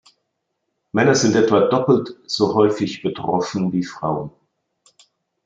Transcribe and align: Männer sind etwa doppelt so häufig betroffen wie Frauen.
Männer 0.93 1.13
sind 1.13 1.35
etwa 1.35 1.67
doppelt 1.67 2.15
so 2.25 2.55
häufig 2.55 3.03
betroffen 3.03 3.71
wie 3.71 3.83
Frauen. 3.83 4.31